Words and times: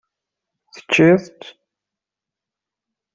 Teččiḍ-t? 0.73 1.41